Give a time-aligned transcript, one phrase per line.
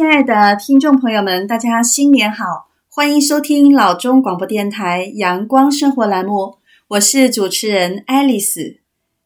[0.00, 2.70] 亲爱的听众朋友们，大家新年好！
[2.88, 6.56] 欢迎收听老中广播电台阳光生活栏目，
[6.88, 8.78] 我是主持人爱丽丝。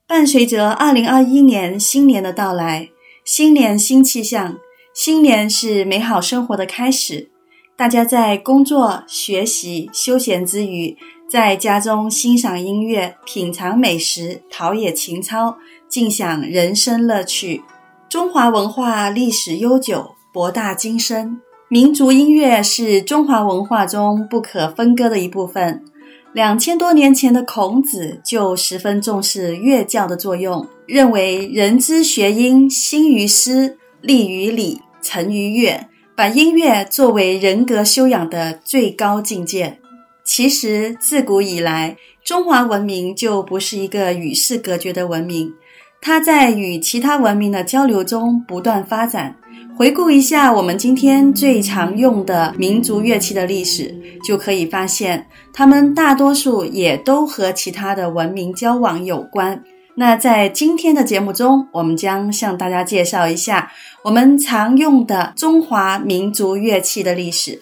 [0.09, 2.89] 伴随着二零二一年新年的到来，
[3.25, 4.59] 新年新气象，
[4.93, 7.31] 新年是美好生活的开始。
[7.77, 10.97] 大家在工作、学习、休闲之余，
[11.31, 15.57] 在家中欣赏音乐、品尝美食、陶冶情操，
[15.89, 17.63] 尽享人生乐趣。
[18.09, 20.14] 中华文化历史悠久。
[20.35, 25.85] 博大精深，民族音乐是中华文化中不可分割的一部分。
[26.33, 39.79] 两千多年前的孔子就十分重视乐教的作用，认为人之学音，兴于诗，立于礼，成于乐，把音乐作为人格修养的最高境界。
[40.25, 45.55] 其实自古以来，中华文明就不是一个与世隔绝的文明，
[46.01, 49.37] 它在与其他文明的交流中不断发展。
[49.77, 53.93] 回顾一下我们今天最常用的民族乐器的历史，
[54.25, 59.61] 就可以发现，它们大多数也都和其他的文明交往有关。
[59.97, 63.73] 那在今天的节目中，我们将向大家介绍一下
[64.05, 67.61] 我们常用的中华民族乐器的历史。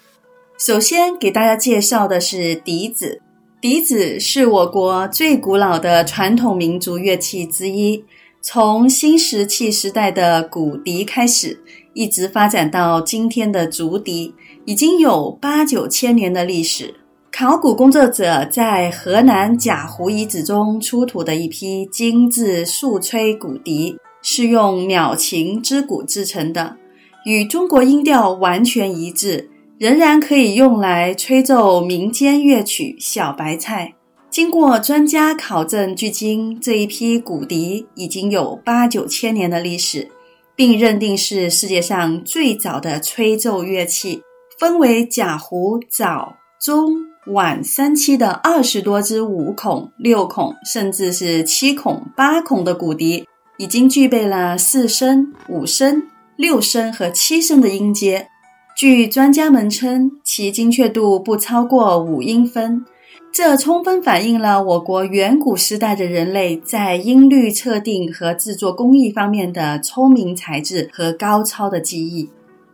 [0.58, 3.22] 首先给大家介绍的是笛子。
[3.58, 8.04] 笛子是我国最古老的传统民族乐器之一，
[8.42, 11.58] 从新石器时代的骨笛开始。
[11.94, 16.94] 一直发展到今天的竹笛，已经有八九千年的历史。
[17.30, 26.76] 考古工作者在河南贾湖遗址中出土的一批精致竖吹骨笛，是用鸟禽之骨制成的，
[27.24, 33.94] 与中国音调完全一致，仍然可以用来吹奏民间乐曲《小白菜》。
[34.30, 40.08] 经过专家考证，距今这一批骨笛已经有八九千年的历史。
[40.54, 44.22] 并认定是世界上最早的吹奏乐器，
[44.58, 46.94] 分为贾湖早、中、
[47.26, 53.26] 晚三期的二十多支五孔、六孔，甚至是七孔、八孔的骨笛，
[53.56, 56.02] 已经具备了四声、五声、
[56.36, 58.28] 六声和七声的音阶。
[58.76, 62.84] 据专家们称，其精确度不超过五音分。
[63.32, 72.28] 这充分反映了我国远古时代的人类在音律测定和制作工艺方面的聪明才智和高超的技艺。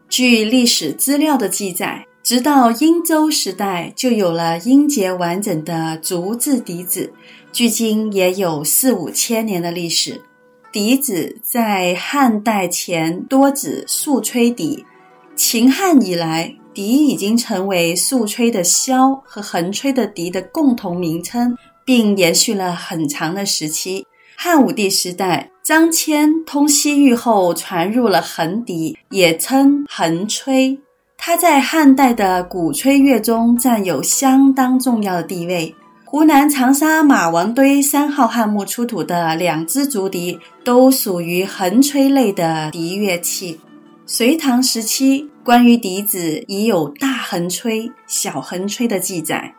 [0.09, 7.13] 据历史资料的记载，直到殷周时代就有了音节完整的竹制笛子，
[7.53, 10.21] 距今也有四五千年的历史。
[10.73, 14.85] 笛子在汉代前多指竖吹笛，
[15.37, 24.07] 秦汉以来，笛已经成为竖吹的箫和横吹的笛的共同名称，并延续了很长的时期。
[24.37, 30.79] 汉武帝时代，张骞通西域后传入了横笛，也称横吹。
[31.17, 35.75] 它在汉代的鼓吹乐中占有相当重要的地位。
[36.05, 43.59] 湖南长沙马王堆三号汉墓出土的两只竹笛，都属于横吹类的笛乐器。
[44.07, 49.55] 隋唐时期，关于笛子已有大横吹、小横吹的记载。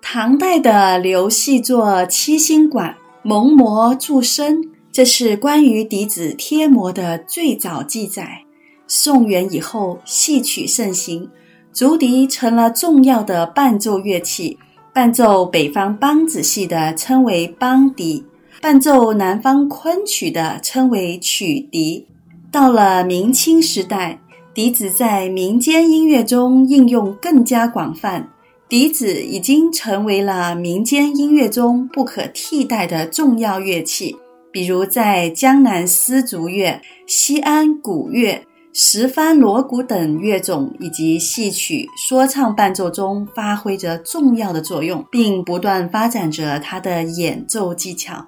[0.00, 8.44] 唐代的刘细作七星管蒙膜注声，这是关于笛子贴膜的最早记载。
[8.86, 11.28] 宋元以后，戏曲盛行，
[11.72, 14.56] 竹笛成了重要的伴奏乐器。
[14.94, 18.24] 伴奏北方梆子戏的称为梆笛，
[18.60, 22.06] 伴奏南方昆曲的称为曲笛。
[22.52, 24.20] 到了明清时代，
[24.54, 28.28] 笛子在民间音乐中应用更加广泛，
[28.68, 34.14] 笛子已经成为了民间音乐中不可替代的重要乐器。
[34.52, 38.44] 比如在江南丝竹乐、西安鼓乐、
[38.74, 48.26] 十番锣鼓等乐种以及戏曲说唱伴奏中发挥着重要的作用，并不断发展着它的演奏技巧。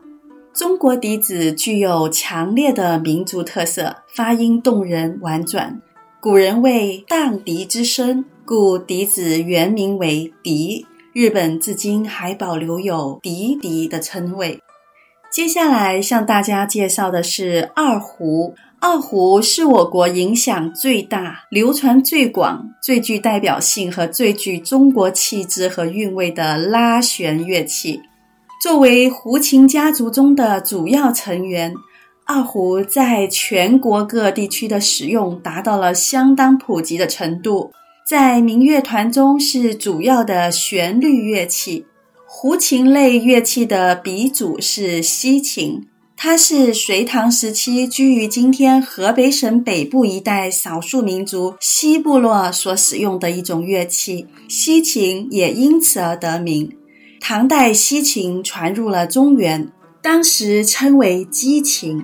[0.54, 5.82] 中国笛子具有强烈的民族特色，发音动人婉转。
[6.24, 10.86] 古人谓荡笛之声，故笛子原名为笛。
[11.12, 14.58] 日本至今还保留有笛笛的称谓。
[15.30, 18.54] 接下来向大家介绍的是二胡。
[18.80, 28.00] 二胡是我国影响最大、流传最广、最具代表性和最具中国气质和韵味的拉弦乐器。
[28.62, 31.74] 作为胡琴家族中的主要成员，
[32.26, 37.70] 二胡在全国各地区的使用达到了相当普及的程度，
[38.08, 41.84] 在民乐团中是主要的旋律乐器。
[42.26, 45.86] 胡琴类乐器的鼻祖是西琴，
[46.16, 56.74] 它是隋唐时期居于今天河北省北部一带少数民族西部落所使用的一种乐器，西琴也因此而得名。
[57.20, 59.70] 唐代西琴传入了中原，
[60.02, 62.02] 当时称为击琴。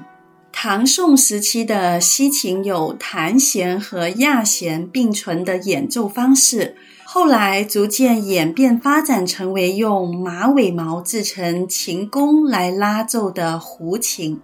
[0.62, 14.38] 唐宋时期的西琴有弹弦和压弦并存的演奏方式，后来逐渐演变发展成为用马尾毛制成琴弓来拉奏的胡琴。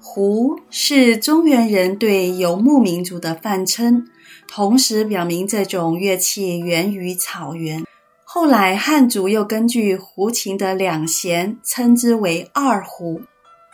[0.00, 4.06] 胡是中原人对游牧民族的泛称，
[4.48, 7.84] 同时表明这种乐器源于草原。
[8.24, 13.20] 后来汉族又根据胡琴的两弦称之为二胡。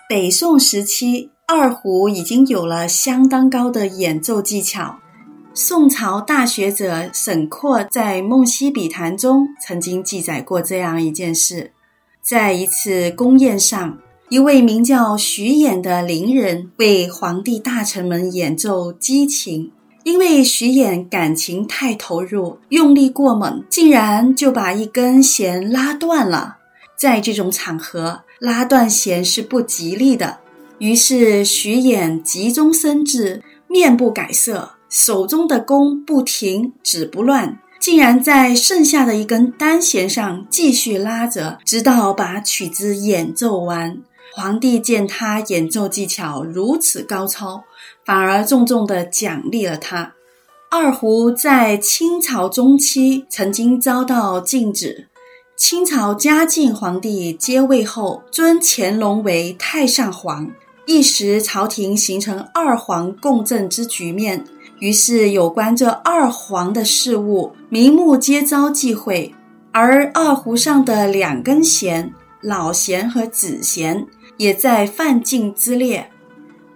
[0.09, 4.99] 北宋时期，二胡已经有了相当高的演奏技巧。
[5.55, 11.71] 宋朝大学者沈括在《梦溪笔谈》中曾经记载过这样一件事：
[12.21, 13.97] 在一次宫宴上，
[14.29, 19.71] 一位名叫徐衍的伶人为皇帝大臣们演奏激情，
[20.03, 26.57] 因为徐衍感情太投入，用力过猛，竟然就把一根弦拉断了。
[26.99, 30.41] 在这种场合，拉断弦是不吉利的。
[30.79, 44.03] 于是徐衍急中生智，面不改色，手中的弓不停指不乱，竟然在剩下的一根单弦上继续拉着，直到把曲子演奏完。
[44.35, 47.65] 皇帝见他演奏技巧如此高超，
[48.05, 50.13] 反而重重地奖励了他。
[50.71, 55.09] 二胡在清朝中期曾经遭到禁止，
[55.57, 60.51] 清朝嘉靖皇帝接位后，尊乾隆为太上皇。
[60.87, 64.45] 一时朝廷形成二皇共振之局面，
[64.79, 69.35] 于是有关这二皇的事务，名目皆遭忌讳。
[69.73, 74.07] 而二胡上的两根弦，老弦和子弦，
[74.37, 76.09] 也在犯禁之列。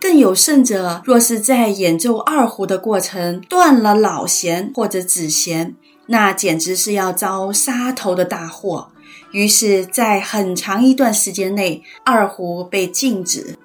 [0.01, 5.77] 更有甚者，若是在演奏二胡的过程断了老弦或者子弦，
[6.07, 8.89] 那简直是要遭杀头的大祸。
[9.31, 13.57] 于是，在很长一段时间内，二胡被禁止。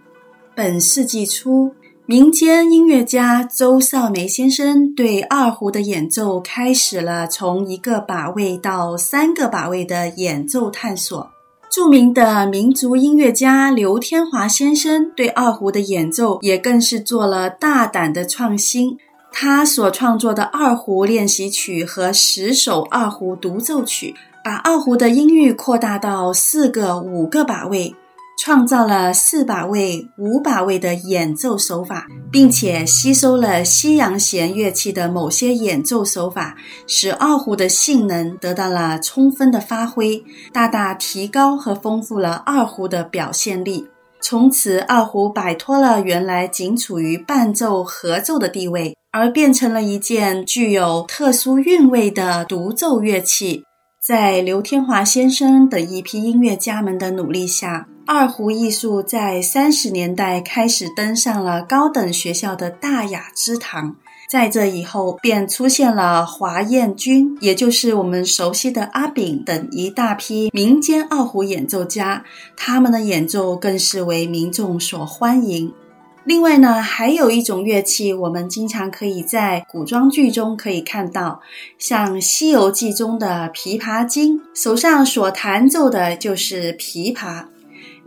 [0.56, 1.76] 本世纪初，
[2.06, 11.30] 民间音乐家周少梅先生对二胡的演奏开始了从一个把位到三个把位的演奏探索。
[11.70, 18.98] 著名的民族音乐家刘天华先生对二胡的演奏也更是做了大胆的创新。
[19.34, 27.94] 他所创作的二胡练习曲和十首二胡独奏曲，把二胡的音域扩大到四个、五个把位。
[28.38, 36.56] 创造了四把位、五把位的演奏手法，并且吸收了西洋弦乐器的某些演奏手法，
[36.86, 43.88] 使二胡的性能得到了充分的发挥，大大提高和丰富了二胡的表现力。
[44.22, 53.64] 从此，二胡摆脱了原来仅处于伴奏合奏的地位，而变成了一件具有特殊韵味的独奏乐器。
[54.06, 63.96] 在刘天华先生等一批音乐家们的努力下，二胡艺术在三十年代开始登上了高等学校的大雅之堂。
[64.30, 72.24] 在这以后，便出现了华彦钧，也就是我们熟悉的阿炳等一大批民间二胡演奏家，
[72.56, 75.74] 他们的演奏更是为民众所欢迎。
[76.24, 81.40] 另外呢，还有一种乐器，我们经常可以在古装剧中可以看到，
[81.78, 87.46] 像《西游记》中的琵琶精，手上所弹奏的就是琵琶。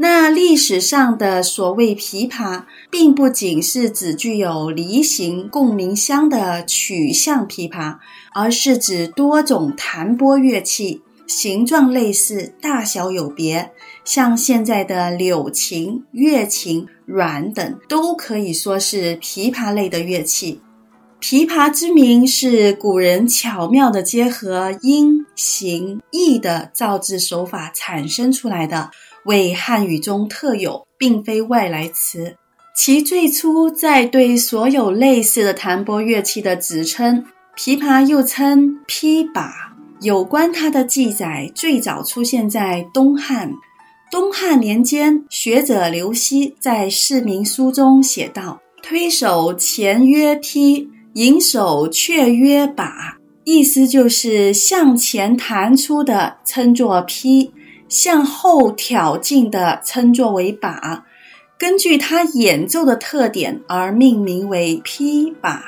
[0.01, 7.99] 那历史上的所谓琵琶，并不仅是指具有梨形共鸣箱的曲项琵琶，
[8.33, 11.03] 而是指多种弹拨乐器。
[11.27, 13.73] 形状类似，大小有别，
[14.05, 20.61] 像现在的柳琴、月琴、阮等，都可以说是琵琶类的乐器。
[21.21, 28.91] 琵琶之名是古人巧妙的结合音、形、意的造字手法产生出来的，
[29.29, 32.35] 为汉语中特有，并非外来词。
[32.75, 39.77] 其最初在对所有类似的弹拨乐器的指称，琵琶又称琵把。
[40.01, 43.53] 有关它的记载最早出现在东汉。
[44.11, 57.51] 东汉年间，学者刘熙在《释名书》中写道：“推手前曰琵，引手却曰把。”意思就是向前弹出的称作琵，
[57.89, 61.05] 向后挑进的称作为把。
[61.59, 65.61] 根据它演奏的特点而命名为琵琶。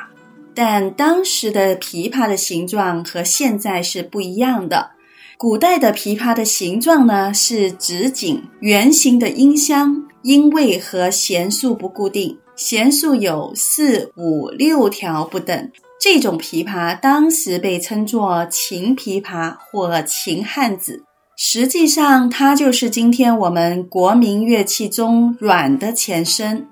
[0.53, 4.91] 但当时的琵琶的形状和现在是不一样的。
[5.39, 15.71] 古代的琵琶的形状呢，是直颈圆形的音箱，音位和弦数不固定，弦数有四、五、六条不等。
[15.99, 21.03] 这种琵琶当时被称作琴琵琶或琴汉子，
[21.43, 26.69] 实际上它就是今天我们国民乐器中阮的前身。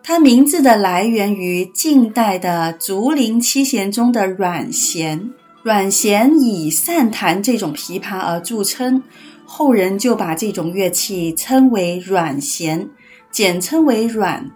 [0.00, 5.28] 它名字的来源于晋代的竹林七贤中的阮咸，
[5.64, 9.02] 阮咸以善弹这种琵琶而著称，
[9.44, 12.88] 后人就把这种乐器称为阮咸，
[13.32, 14.48] 简称为阮。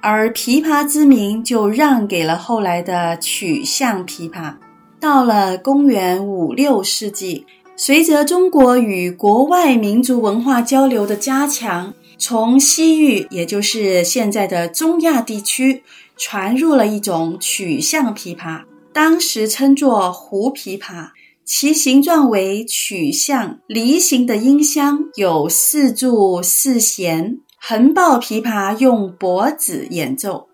[0.00, 4.54] 而琵琶之名就让给了后来的曲项琵琶。
[4.98, 15.82] 到了公元五六世纪，随着中国与国外民族文化交流的加强，从西域，也就是现在的中亚地区，
[16.16, 18.62] 传入了一种曲项琵琶，
[18.92, 21.08] 当时称作胡琵琶，
[21.44, 27.38] 其形状为曲项梨形的音箱，有四柱四弦。
[27.64, 30.48] 横抱琵琶用脖子演奏，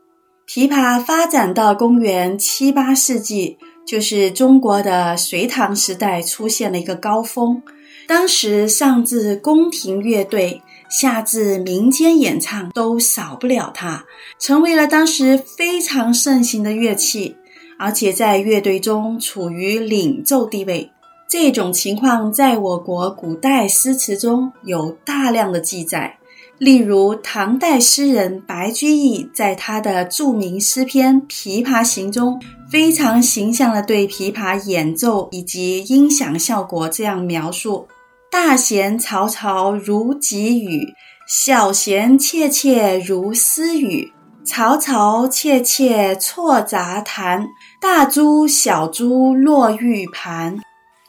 [0.47, 3.57] 琵琶发展到公元七八世纪，
[3.89, 7.63] 就是中国的隋唐时代出现了一个高峰。
[8.07, 14.05] 当时上至宫廷乐队，下至民间演唱，都少不了它，
[14.39, 17.37] 成为了当时非常盛行的乐器，
[17.79, 20.91] 而且在乐队中处于领奏地位。
[21.27, 26.19] 这种情况在我国古代诗词中有大量的记载。
[26.59, 32.41] 例如，唐代诗人白居易在他的著名诗篇《琵琶行》中，
[32.71, 37.89] 非常形象地对琵琶演奏以及音响效果这样描述
[38.31, 40.87] ：“大弦嘈嘈如急雨，
[41.27, 44.13] 小弦切切如私语。
[44.45, 47.47] 嘈嘈切切错杂弹，
[47.81, 50.59] 大珠小珠落玉盘。”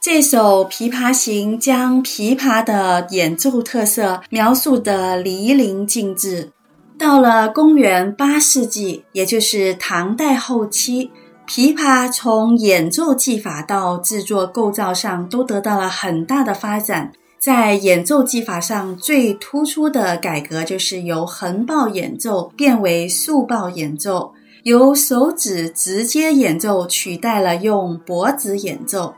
[0.02, 6.50] 这首《琵琶行》将琵琶的演奏特色描述得淋漓尽致。
[6.98, 11.10] 到了公元八世纪，也就是唐代后期，
[11.52, 17.10] 琵琶从演奏技法到制作构造上都得到了很大的发展。
[17.40, 29.14] 在演奏技法上最突出的改革，就是由横抱演奏变为竖抱演奏，由手指直接演奏取代了用脖子演奏。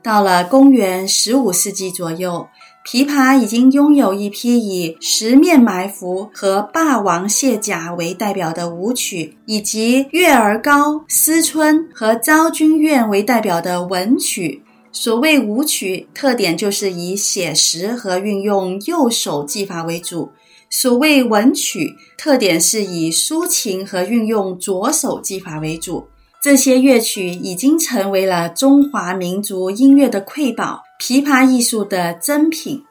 [0.00, 2.46] 到了公元十五世纪左右，
[2.86, 14.62] 琵琶已经拥有一批以《十面埋伏》和《霸王卸甲》为代表的舞曲，以及《月儿高》《思春》和《昭君怨》为代表的文曲。
[14.92, 20.28] 所谓舞曲，特点就是以写实和运用右手技法为主；
[20.68, 26.04] 所谓文曲，特点是以抒情和运用左手技法为主。
[26.42, 32.82] 这些乐曲已经成为了中华民族音乐的瑰宝，琵琶艺术的珍品。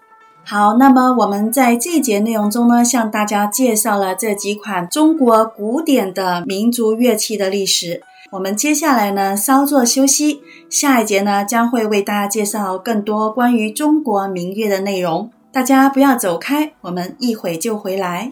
[0.44, 8.04] 好，那么我们在这节内容中呢，向大家介绍了这几款中国古典的民族乐器的历史。
[8.30, 15.32] 我们接下来呢，稍作休息，下一节呢，将会为大家介绍更多关于中国民乐的内容。
[15.52, 18.32] 大家不要走开，我们一会就回来。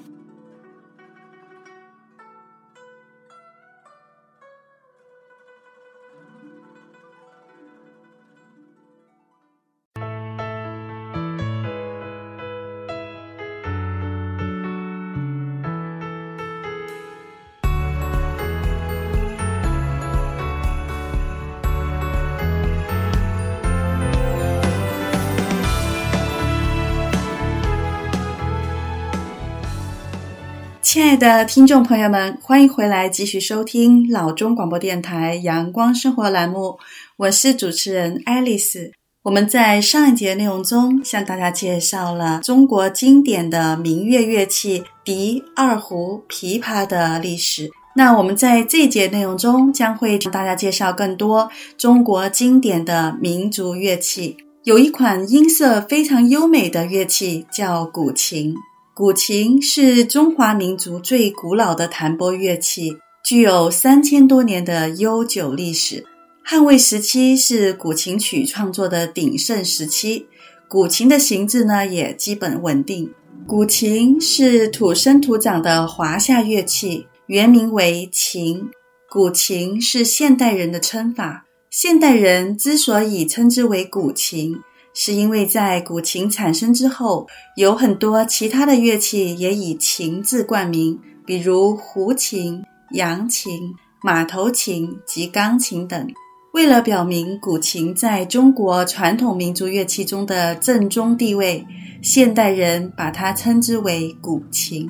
[30.91, 36.77] 亲爱的听众朋友们，欢迎回来继续收听老中广播电台阳光生活栏目，
[37.15, 38.91] 我是主持人爱丽丝。
[39.23, 47.71] 我们在上一节内容中向大家介绍了中国经典的民乐乐器笛、二胡、琵琶的历史。
[47.95, 54.35] 那我们在这节内容中将会向大家介绍更多中国经典的民族乐器。
[54.65, 58.53] 有一款音色非常优美的乐器叫古琴。
[59.01, 66.05] 古琴是中华民族最古老的弹拨乐器，具有三千多年的悠久历史。
[66.43, 70.27] 汉魏时期是古琴曲创作的鼎盛时期，
[70.67, 73.11] 古琴的形制呢也基本稳定。
[73.47, 78.69] 古琴是土生土长的华夏乐器，原名为琴。
[79.09, 84.59] 古琴是现代人的称法，现代人之所以称之为古琴。
[84.93, 96.07] 是因为在古琴产生之后，有很多其他的乐器也以“琴”字冠名，比如胡琴、扬琴、马头琴及钢琴等。
[96.53, 101.65] 为了表明古琴在中国传统民族乐器中的正宗地位，
[102.01, 104.89] 现代人把它称之为古琴。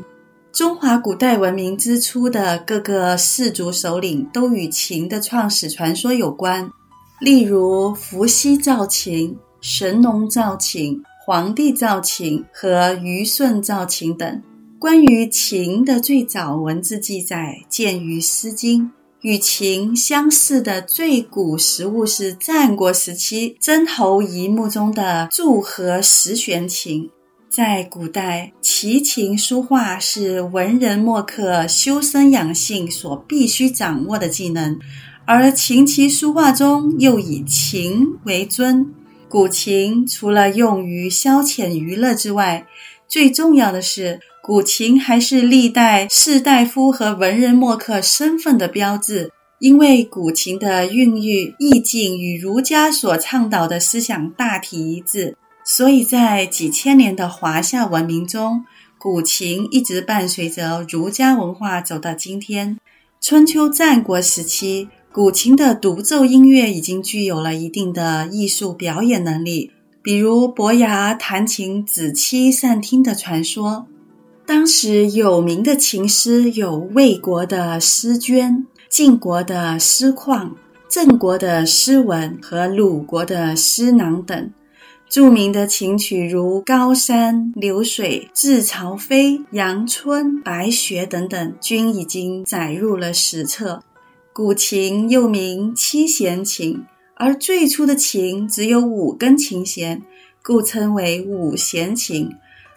[0.52, 6.68] 中华古代文明之初的各个氏族首领都与琴的创始传说有关，
[7.20, 14.42] 例如伏羲造琴、神农造琴、黄帝造琴和虞舜造琴等。
[14.80, 18.86] 关于琴的最早文字记载见于《诗经》。
[19.22, 27.08] 与琴相似的最古实物是战国时期曾侯乙墓中的祝和十弦琴。
[27.48, 34.80] 在古代，齐琴书画是文人墨客修身养性所必须掌握的技能，
[35.26, 38.92] 而琴棋书画中又以琴为尊。
[39.32, 42.68] 古琴除了用于消遣娱乐之外，
[43.08, 58.66] 最重要的是，古琴还是历代士大夫和文人墨客身份的标志，因为古琴的韵律意境与儒家所倡导的思想大体一致，所以在几千年的华夏文明中，
[58.98, 62.78] 古琴一直伴随着儒家文化走到今天。
[63.22, 73.88] 春秋战国时期，古琴的独奏音乐已经具有了一定的艺术表演能力，比如伯牙弹琴子期散听的传说。
[74.46, 80.52] 当时有名的琴师有魏国的师涓、晋国的师旷、
[80.88, 84.50] 郑国的师文和鲁国的师囊等。
[85.10, 93.84] 著名的琴曲如《高山》《流水》《致曹飞》《阳春》《白雪》等等，均已经载入了史册。
[94.34, 96.86] 古琴又名七弦琴，
[97.16, 100.02] 而最初的琴只有五根琴弦，
[100.42, 102.32] 故称为五弦琴。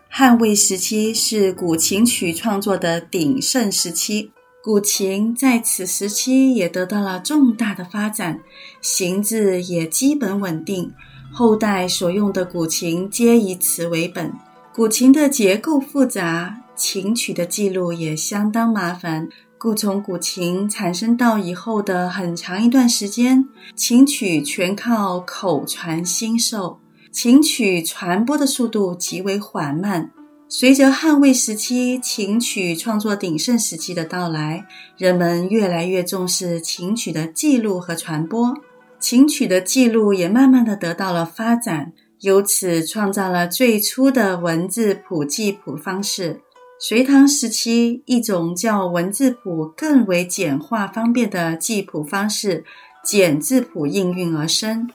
[0.08, 4.32] 汉魏时期是古琴曲创作的鼎盛时期，
[4.64, 8.40] 古琴在此时期也得到了重大的发展，
[8.82, 10.92] 形制也基本稳定。
[11.32, 14.32] 后代所用的古琴皆以此为本。
[14.74, 19.28] 古琴的结构复杂，琴曲的记录也相当麻烦，
[19.64, 26.78] 故从古琴产生到以后的很长一段时间，琴曲全靠口传心授。
[27.10, 30.10] 琴曲传播的速度极为缓慢。
[30.50, 34.66] 随着汉魏时期琴曲创作鼎盛时期的到来，
[34.98, 38.54] 人们越来越重视琴曲的记录和传播，
[39.00, 46.42] 琴曲的记录也慢慢的得到了发展，由此创造了最初的文字谱记谱方式。
[46.78, 52.64] 隋唐时期，一种较文字谱更为简化方便的记谱方式——
[53.04, 54.90] 简字谱应运而生。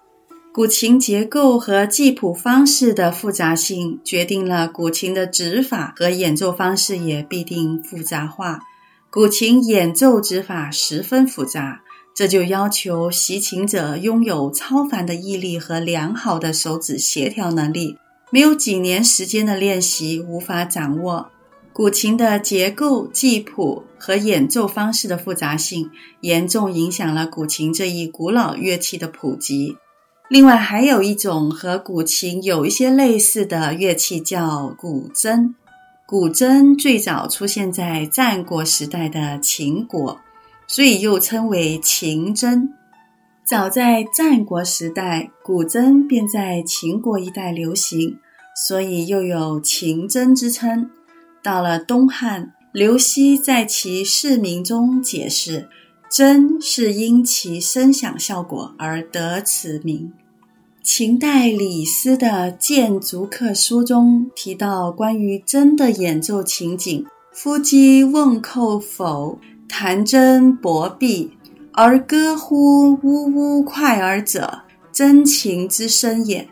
[0.53, 8.59] 古琴结构和记谱方式的复杂性，决定了古琴的指法和演奏方式也必定复杂化。
[9.09, 11.81] 古琴演奏指法十分复杂，
[12.13, 17.97] 这就要求习琴者拥有超凡的毅力和良好的手指协调能力。
[18.31, 21.31] 没有几年时间的练习，无法掌握。
[21.71, 25.89] 古琴的结构、记谱和演奏方式的复杂性，
[26.21, 29.77] 严重影响了古琴这一古老乐器的普及。
[30.27, 35.53] 另外，还有一种和古琴有一些类似的乐器，叫古筝。
[36.05, 40.19] 古筝最早出现在战国时代的秦国，
[40.67, 42.67] 所以又称为秦筝。
[43.45, 48.17] 早在战国时代，古筝便在秦国一带流行，
[48.67, 50.89] 所以又有秦筝之称。
[51.41, 55.69] 到了东汉，刘熙在其释名中解释。
[56.11, 60.11] 筝是因其声响效果而得此名。
[60.81, 71.31] 秦代李斯的《谏逐客书》中提到关于筝的演奏情景：“夫击瓮叩釜，弹筝搏臂，
[71.73, 76.49] 而歌乎呜呜快耳者，筝琴之声也。”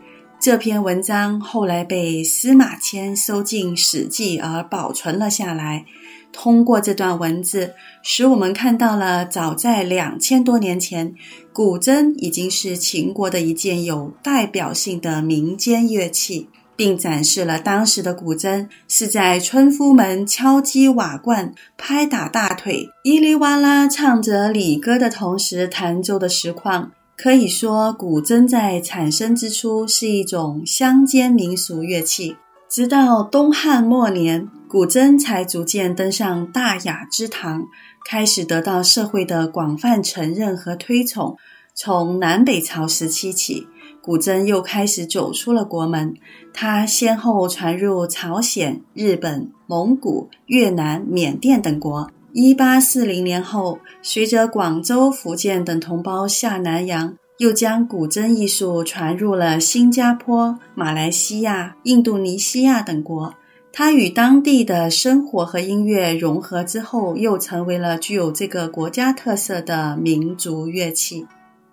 [0.48, 5.84] 这篇文章后来被司马迁收进《史记》而保存了下来。
[6.32, 11.14] 通过这段文字，使我们看到了早在两千多年前，
[11.52, 26.94] 古筝已经是秦国的一件有代表性的民间乐器，并展示了当时的古筝是在村夫们敲击瓦罐、拍打大腿、咿哩哇啦唱着礼歌的同时弹奏的实况。
[27.18, 32.38] 可以说，古筝在产生之初是一种乡间民俗乐器。
[32.70, 37.66] 直到东汉末年，古筝才逐渐登上大雅之堂，
[38.06, 41.36] 开始得到社会的广泛承认和推崇。
[41.74, 43.68] 从南北朝时期起，
[44.00, 46.14] 古筝又开始走出了国门。
[46.54, 52.12] 它先后传入朝鲜、日本、蒙古、越南、缅甸等国。
[52.39, 57.17] 一八四零年后，随着广州、福建等同胞下南洋。
[57.39, 63.34] 又将古筝艺术传入了新加坡、马来西亚、印度尼西亚等国，
[63.73, 71.26] 它与当地的生活和音乐融合之后，又成为了具有这个国家特色的民族乐器。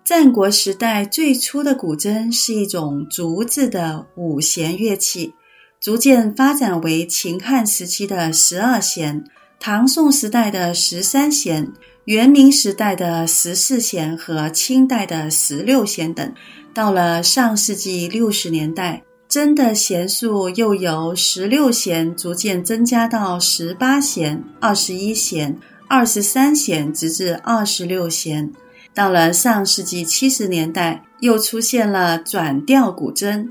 [0.03, 5.35] 战国时代最初的古筝是一种竹制的五弦乐器，
[5.79, 9.23] 逐渐发展为秦汉时期的十二弦、
[9.59, 11.71] 唐宋时代的十三弦、
[12.05, 16.33] 元明时代的十四弦和清代的十六弦等。
[16.73, 28.51] 到了上世纪六十年代，筝的弦数又由十六弦逐渐增加到十八弦、二十一弦、二十三弦，直至二十六弦。
[28.93, 33.49] 到了上世纪七十年代，又出现了转调古筝，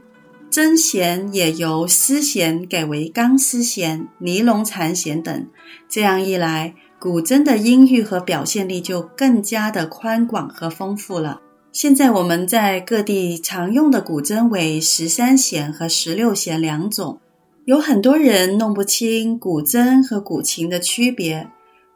[0.55, 5.49] 筝弦也由丝弦改为钢丝弦、尼龙缠弦等。
[5.89, 11.41] 这样一来，古筝的音域和表现力就更加的宽广和丰富了。
[11.73, 17.19] 现在我们在各地常用的古筝为十三弦和十六弦两种，
[17.65, 21.49] 有很多人弄不清古筝和古琴的区别。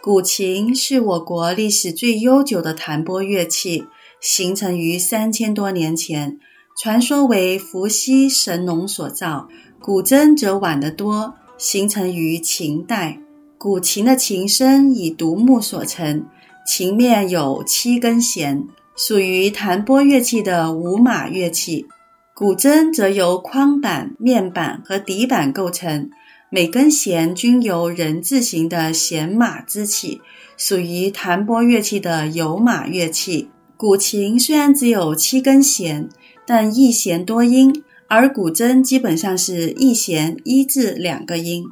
[0.03, 3.85] 古琴是我国历史最悠久的弹拨乐器，
[4.21, 6.41] 形成于三千多年前，
[6.81, 9.49] 传说为伏羲神农所造。
[9.81, 13.19] 古筝则晚得多，形成于秦代。
[13.59, 16.25] 古琴的琴身以独木所成，
[16.65, 18.65] 琴面有七根弦，
[18.97, 21.85] 属于弹拨乐器的五码乐器。
[22.33, 26.09] 古筝则由框板、面板和底板构成。
[26.49, 30.21] 每根弦均由人字形的弦码支起，
[30.57, 33.51] 属于弹拨乐器的有码乐器。
[33.77, 36.09] 古琴虽然只有七根弦，
[36.49, 41.63] 但一弦多音，而古筝基本上是一弦一至两个音。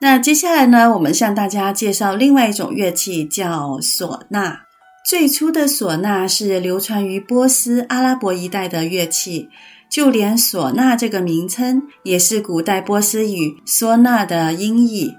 [0.00, 4.60] 那接下来呢，我们向大家介绍另外一种乐器，叫唢呐。
[5.06, 9.50] 最初的唢呐是流传于波斯、阿拉伯一带的乐器。
[9.88, 15.12] 就连唢呐这个名称也是古代波斯语唢呐的音译。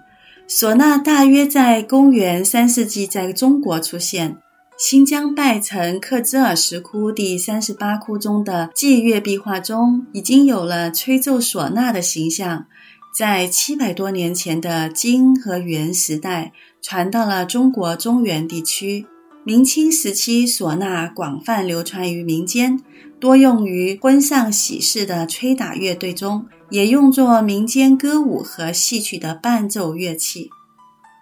[0.50, 4.38] 唢呐大约在公元三世纪在中国出现。
[4.78, 12.68] 新疆拜城克孜尔石窟第三十八窟中的祭月壁画中已经有了吹奏唢呐的形象。
[13.12, 19.08] 在七百多年前的金和元时代，传到了中国中原地区。
[19.44, 22.80] 明清时期，唢呐广泛流传于民间，
[23.20, 30.52] 多用于婚丧喜事的吹打乐队中，也用作民间歌舞和戏曲的伴奏乐器。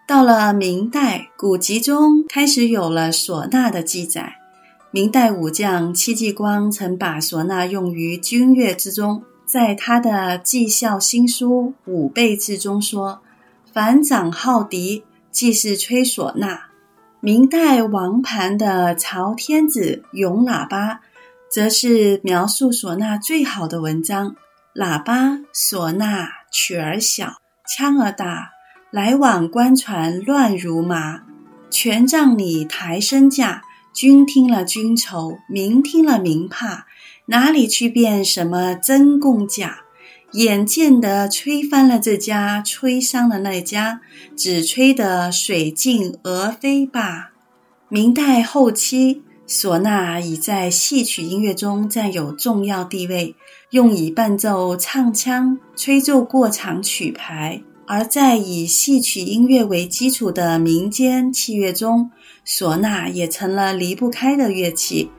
[0.07, 4.35] 到了明代，古籍中开始有了唢呐的记载。
[4.91, 13.21] 明代武将戚继光曾把唢呐用于军乐之中，在他的《绩效新书·武备志》中说
[13.73, 16.65] ：“凡长号笛，即是吹唢呐。”
[17.19, 20.93] 明代王盘的《朝天子·咏喇叭》，
[21.49, 24.35] 则是描述唢呐最好的文章。
[24.75, 27.37] 喇叭、唢呐，曲儿小，
[27.67, 28.51] 腔儿大，
[28.91, 31.23] 来往官船乱如麻。
[31.69, 36.85] 权杖你抬身价，君听了君愁，民听了民怕。
[37.27, 39.79] 哪里去辨什么真共假？
[40.31, 44.01] 眼见得吹翻了这家，吹伤了那家，
[44.35, 47.31] 只吹得水尽鹅飞罢。
[47.87, 53.35] 明代后期，唢呐已在戏曲音乐中占有重要地位，
[53.69, 62.09] 用以伴奏唱腔、吹奏过场曲牌；而在以戏曲音乐为基础的民间器乐中，
[62.45, 65.09] 唢呐也成了离不开的乐器。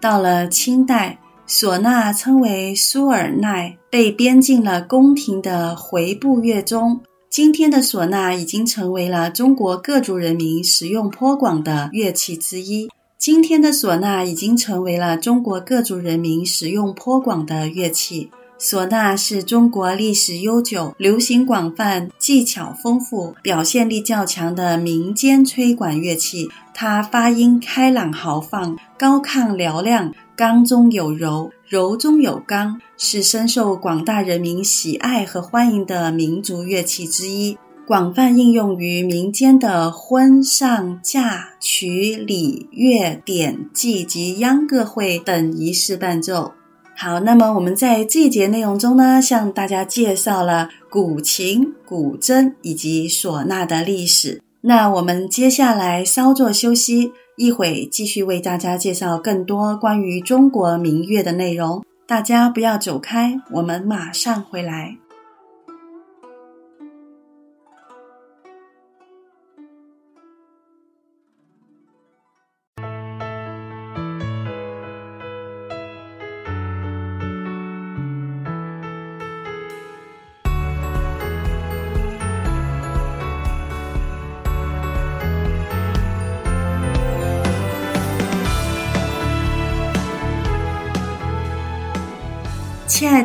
[0.00, 7.00] 到了清代，唢呐称为苏尔奈，被编进了宫廷的回部乐中。
[7.30, 12.88] 今天的唢呐已经成为了中国各族人民使用颇广的乐器之一。
[13.18, 18.30] 今天的唢呐已经成为了中国各族人民使用颇广的乐器。
[18.58, 26.48] 唢呐是中国历史悠久、流行广泛、技巧丰富、表现力较强的民间吹管乐器。
[26.74, 30.12] 它发音开朗豪放，高亢嘹亮。
[30.34, 46.52] 刚中有柔，柔中有刚，是深受广大人民喜爱和欢迎的民族乐器之一，广泛应用于民间的婚丧嫁娶礼乐典祭及秧歌会等仪式伴奏。
[47.00, 54.42] 好，那么我们在这一节内容中呢，向大家介绍了古琴、古筝以及唢呐的历史。
[54.62, 57.12] 那我们接下来稍作休息。
[57.36, 64.96] 一会继续为大家介绍更多关于中国民乐的内容，大家不要走开，我们马上回来。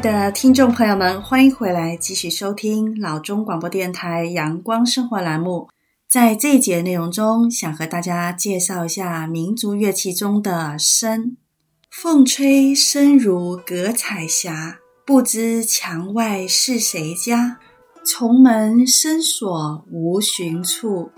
[0.04, 5.70] 的听众朋友们，欢迎回来继续收听老中广播电台阳光生活栏目。
[6.10, 11.38] 在这一节内容中，想和大家介绍一下民族乐器中的笙。
[11.90, 17.60] 凤吹笙如隔彩霞，不知墙外是谁家？
[18.06, 21.12] 重门深锁无寻处，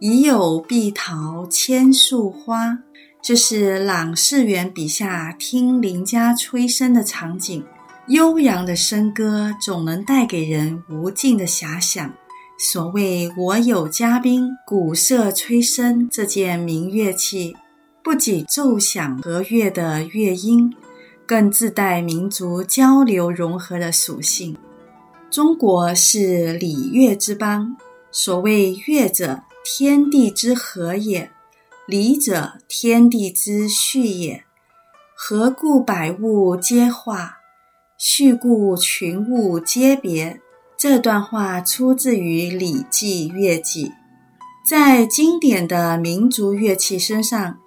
[0.00, 2.78] 已有碧桃千树花。
[3.20, 7.62] 这是郎世元笔下听邻家吹笙的场景。
[8.10, 12.12] 悠扬的笙歌总能带给人无尽的遐想。
[12.58, 17.56] 所谓“我有嘉宾，鼓瑟吹笙”这件名乐器，
[18.02, 20.74] 不仅奏响和乐的乐音，
[21.24, 24.56] 更自带民族交流融合的属性。
[25.30, 27.76] 中国是礼乐之邦，
[28.10, 31.28] 所谓“乐者，天地之和也；
[31.86, 34.42] 礼者，天地之序也。
[35.14, 37.39] 何故百物皆化，
[38.02, 40.40] 序故群物皆别。”
[40.74, 43.88] 这段话出自于《礼记·乐记》。
[44.66, 47.58] 在经典的民族乐器身上，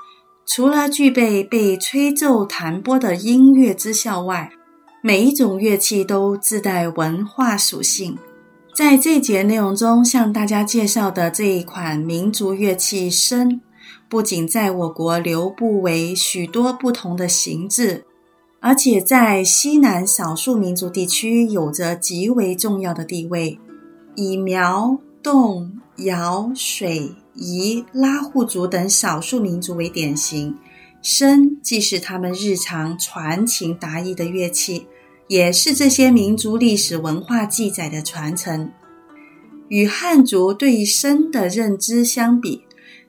[0.47, 4.49] 除了具备被吹奏弹拨的音乐之效外，
[5.03, 8.17] 每一种乐器都自带文化属性。
[8.73, 13.59] 在这节内容中，向大家介绍的这一款民族乐器笙，
[14.09, 18.05] 不仅在我国流布为许多不同的形制。
[18.65, 23.59] 而且在西南少数民族地区有着极为重要的地位，
[24.15, 30.55] 以苗、侗、瑶、水、彝、拉祜族等少数民族为典型。
[31.03, 34.87] 笙既是他们日常传情达意的乐器，
[35.27, 38.71] 也是这些民族历史文化记载的传承。
[39.67, 42.63] 与汉族对笙的认知相比，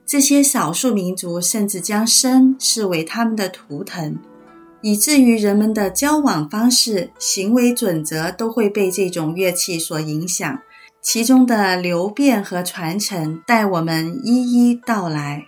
[0.05, 4.19] 这些少数民族甚至将笙视为他们的图腾。
[4.85, 10.59] 以至于人们的交往方式、行为准则都会被这种乐器所影响，
[11.01, 15.47] 其中的流变和传承，待我们一一道来。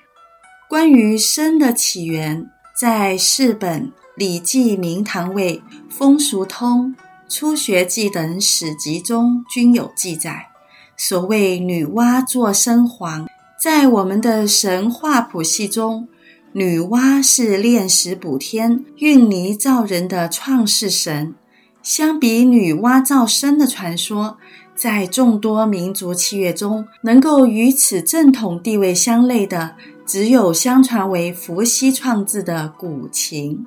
[0.70, 3.82] 关于笙的起源，在释本
[4.16, 5.58] 《礼记·明堂位》
[5.90, 6.86] 《风俗通》
[7.28, 10.46] 《初学记》等史籍中均有记载。
[10.96, 13.28] 所谓“女娲作笙簧”，
[13.62, 16.08] 在我们的神话谱系中。
[16.58, 21.34] 女娲是炼石补天、运泥造人的创世神。
[21.82, 24.38] 相比女娲造身的传说，
[24.74, 33.66] 在众多民族器乐中，能够与此正统地位相类的，只有相传为伏羲创制的古琴。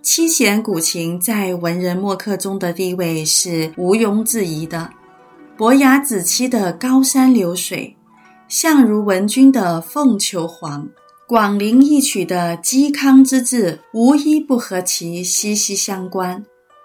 [0.00, 4.88] 七弦古琴在文人墨客中的地位是毋庸置疑的。
[5.54, 7.94] 伯牙子期的高山流水，
[8.48, 10.88] 相如文君的凤求凰。
[11.32, 16.44] 广陵一曲的嵇康之治，无一不和其息息相关。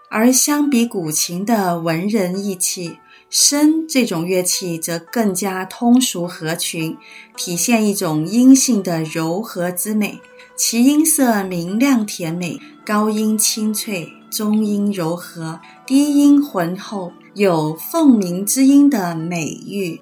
[0.10, 2.98] 而相比古琴的文人意气，
[3.30, 6.96] 笙这种乐器则更加通俗合群，
[7.36, 10.18] 体现一种音性的柔和之美。
[10.56, 20.00] 其音色明亮甜美，高音清脆，中音柔和，低音浑厚，有凤鸣之音的美誉。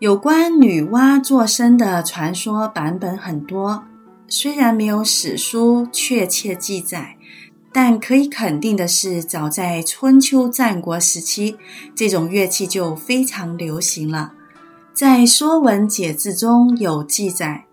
[0.00, 3.82] 有关女娲作笙的传说版本很多，
[4.28, 7.16] 虽然没有史书确切记载，
[7.72, 11.56] 但可以肯定的是，早在春秋战国时期，
[11.96, 14.34] 这种乐器就非常流行了。
[14.94, 17.64] 在《说文解字》中有记载：“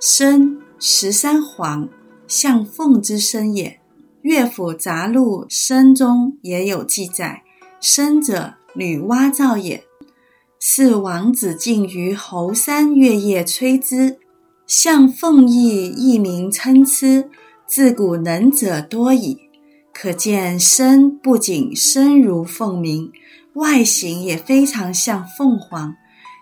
[0.00, 1.88] 笙，十三簧，
[2.28, 3.70] 象凤之声也。”
[4.22, 7.42] 《乐府杂录·笙》中也有记载
[7.82, 9.82] ：“笙者，女娲造也。”
[10.64, 14.20] 是王子敬于侯山月夜吹之，
[14.64, 17.28] 向凤翼，一鸣参差，
[17.66, 19.36] 自古能者多矣。
[19.92, 23.10] 可见身不仅身如凤鸣，
[23.54, 25.96] 外形也非常像凤凰。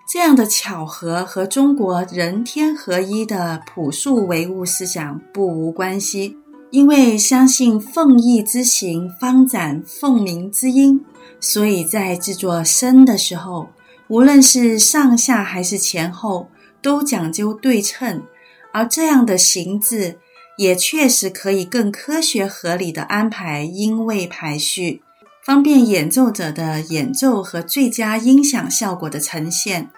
[0.07, 6.37] 这样的巧合和中国人天合一的朴素唯物思想不无关系，
[6.71, 11.03] 因为相信凤翼之形方展凤鸣之音，
[11.41, 13.67] 所以在制作身的时候。
[14.11, 16.51] 无论是上下还是前后，
[16.83, 18.25] 都讲究对称，
[18.73, 20.19] 而这样的形制
[20.59, 25.01] 也确实可以更科学合理的安排音位排序，
[25.45, 29.89] 方便演奏者的演奏和最佳音响效果的呈现。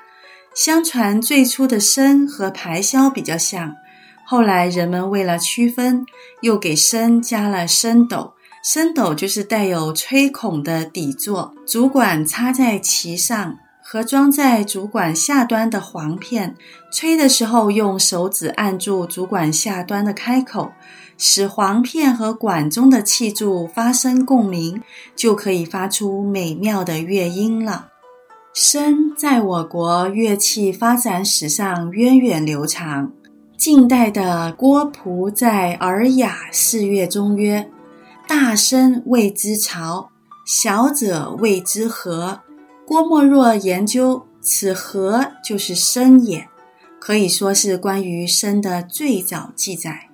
[0.54, 3.74] 相传最初的笙和排箫比较像，
[4.26, 6.04] 后来人们为了区分，
[6.42, 8.34] 又给笙加了笙斗。
[8.62, 13.56] 笙斗就是带有吹孔的底座，主管插在其上。
[13.92, 16.56] 和装在竹管下端的簧片，
[16.90, 20.72] 吹的时候用手指按住竹管下端的开口，
[21.18, 24.80] 使簧片和管中的气柱发生共鸣，
[25.14, 27.88] 就可以发出美妙的乐音了。
[28.54, 33.12] 笙在我国乐器发展史上源远流长。
[33.58, 37.70] 晋代的郭璞在《尔雅释乐》中曰
[38.26, 40.08] ：“大声谓之槽，
[40.46, 42.40] 小者谓之和。”
[42.86, 46.48] 郭沫若研究此和就是笙也，
[46.98, 50.08] 可以说是关于笙的最早记载。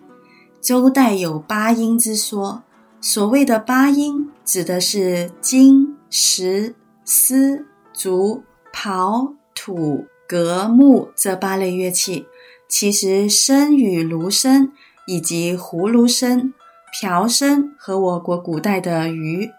[0.61, 2.63] 周代有八音之说，
[3.01, 12.27] 所谓的八音指的是金、石、丝、竹、刨、土、革、木这八类乐器。
[12.69, 14.71] 其实，笙与芦笙
[15.07, 16.53] 以及葫芦笙、
[16.93, 19.51] 瓢笙和我国古代的竽，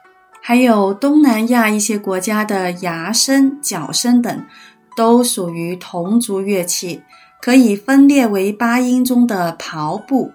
[0.49, 4.43] 还有东南亚一些国家的牙笙、角笙等，
[4.95, 7.03] 都属于同族乐器，
[7.39, 10.31] 可以分列为八音中的刨部。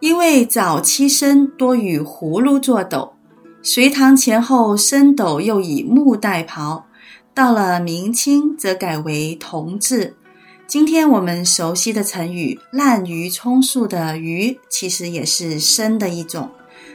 [0.00, 3.14] 因为早期笙多与葫芦做斗，
[3.62, 6.82] 隋唐前后笙斗又以木代刨，
[7.32, 10.14] 到了明清则改为铜制。
[10.66, 16.50] 今天我们熟悉的成语“滥竽充数”的“竽”，其实也是笙的一种，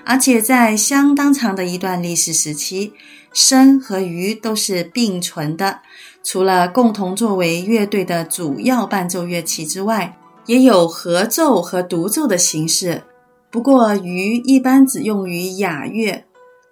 [0.05, 2.93] 而且在相当长的一段历史时期，
[3.33, 5.79] 笙和竽都是并存的。
[6.23, 13.03] 除了共同作为乐队的主要伴奏乐器之外，也有合奏和独奏的形式。
[13.49, 16.25] 不过，竽一般只用于雅乐，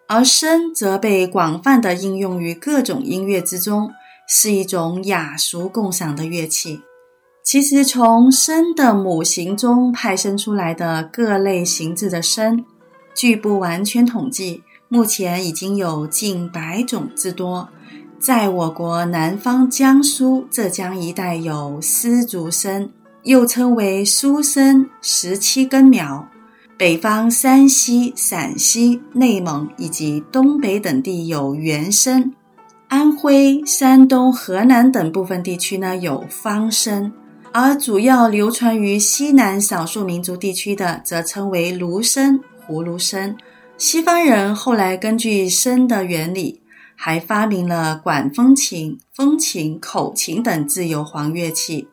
[0.08, 3.92] 而笙则被广泛地应用于各种音乐之中，
[4.28, 6.82] 是一种雅俗共赏的乐器。
[7.44, 12.64] 其实，从笙的母型中派生出来的各类形制的笙，
[13.14, 17.68] 据不完全统计，目前已经有近百种之多。
[18.20, 22.88] 在我国南方江苏、浙江一带有丝竹参，
[23.24, 26.24] 又称为苏参、十七根苗；
[26.78, 32.32] 北方山西、陕西、内蒙以及东北等地有圆笙；
[32.90, 37.12] 安徽、山东、河南等部分地区呢有方参。
[37.54, 42.40] 而主要流传于西南少数民族地区的，则称为芦参、
[42.72, 43.36] 葫芦笙。
[43.78, 46.62] 西方人后来根据笙的原理，
[46.96, 51.88] 还发明了管风琴、风琴、口琴等自由簧乐器。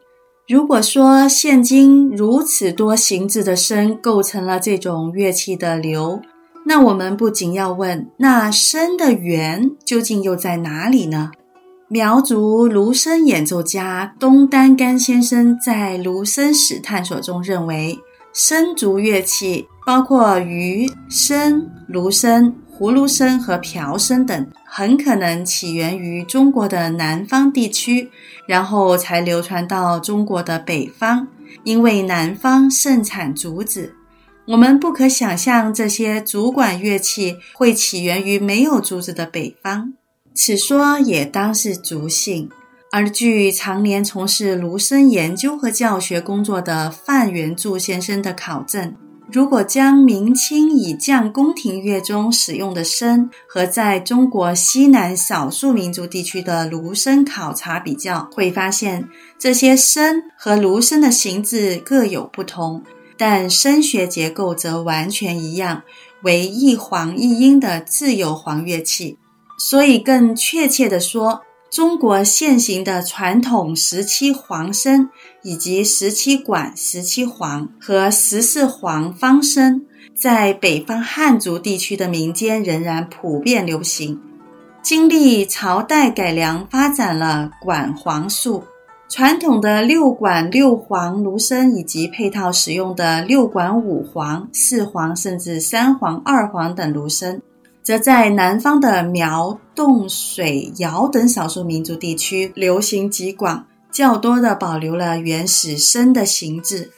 [0.46, 6.20] 如果说现今如此多形制的笙构成了这种乐器的流，
[6.66, 11.32] 那我们不仅要问：那笙的源究竟又在哪里呢？
[11.88, 17.98] 苗族芦笙演奏家东丹干先生在《芦笙史探索》中认为，
[18.34, 28.10] 笙族乐器包括竽、笙、芦笙、葫芦笙和瓢笙等，很可能起源于中国的南方地区，
[28.46, 31.26] 然后才流传到中国的北方。
[31.64, 33.94] 因为南方盛产竹子，
[34.48, 39.94] 我们不可想象这些竹管乐器会起源于没有竹子的北方。
[40.34, 42.50] 此说也当是孰信，
[42.92, 48.94] 而据常年从事芦笙研究和教学工作的范元柱先生的考证，
[49.30, 59.06] 如果将明清以降宫廷乐中使用的笙和在中国西南少数民族地区的芦笙考察比较，会发现
[59.38, 62.82] 这些笙和芦笙的形制各有不同，
[63.18, 65.82] 但声学结构则完全一样，
[66.22, 69.18] 为一簧一音的自由簧乐器。
[69.58, 75.08] 所以，更确切地说，中国现行的传统十七簧笙，
[75.42, 79.82] 以及十七管、十七簧和十四簧方笙，
[80.14, 84.18] 在北方汉族地区的民间仍然普遍流行。
[84.82, 88.64] 经历朝代改良，发展了管簧术。
[89.10, 97.40] 传统的六管六簧芦笙，以及配套使用的六管五簧、四簧甚至三簧、二簧等芦笙。
[97.88, 106.90] 则在南方的苗、侗、水、瑶等少数民族地区流行极广，较多的保留了原始笙的形制。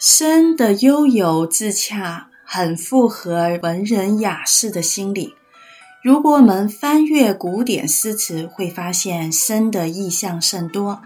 [0.00, 5.34] 笙的悠游自洽，很符合文人雅士的心理。
[6.02, 11.02] 如果我们翻阅古典诗词，会发现笙的意象甚多，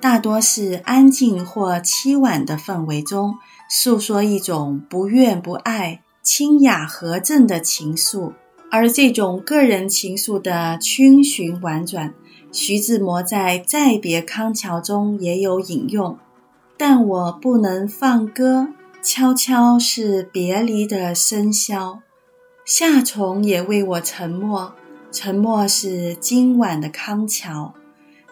[0.00, 3.34] 大多是安静或凄婉的氛围中，
[3.68, 6.00] 诉说一种不怨不爱。
[6.30, 8.34] 清雅和正的情愫，
[8.70, 12.12] 而这种个人情愫的逡巡婉转，
[12.52, 16.18] 徐志摩在《再别康桥》中也有引用。
[16.76, 18.68] 但我不能放歌，
[19.02, 22.00] 悄悄是别离的笙箫。
[22.62, 24.74] 夏虫也为我沉默，
[25.10, 27.72] 沉默是今晚的康桥。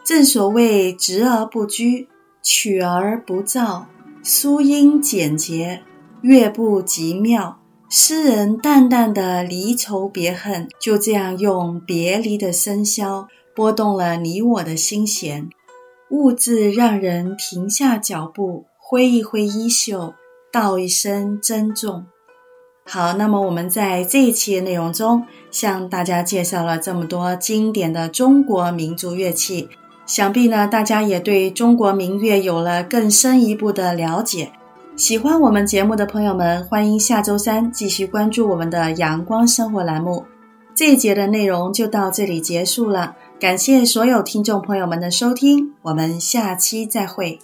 [0.05, 2.09] 正所谓直而不拘，
[2.42, 3.86] 曲而不躁，
[4.22, 5.82] 书音简洁，
[6.20, 7.59] 乐部极妙。
[7.89, 15.49] 诗人淡淡的离愁别恨，就这样用别离的笙箫拨动了你我的心弦，
[16.11, 20.14] 兀自让人停下脚步，挥一挥衣袖，
[20.53, 22.07] 道一声珍重。
[22.84, 29.68] 好，那么我们在这一期的内容中，向大家介绍了这么多经典的中国民族乐器，
[30.07, 34.51] 想必呢，大家也对中国民乐有了更深一步的了解。
[34.97, 40.24] 喜欢我们节目的朋友们，欢迎下周三继续关注我们的阳光生活栏目。
[40.74, 47.38] 这一节的内容就到这里结束了，感谢所有听众朋友们的收听，我们下期再会。